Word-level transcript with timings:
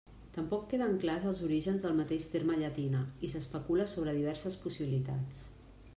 Tampoc 0.35 0.63
queden 0.69 0.95
clars 1.03 1.27
els 1.31 1.41
orígens 1.47 1.85
del 1.87 1.93
mateix 1.99 2.25
terme 2.37 2.57
llatina 2.63 3.03
i 3.27 3.29
s'especula 3.35 3.89
sobre 3.93 4.19
diverses 4.21 4.59
possibilitats. 4.65 5.45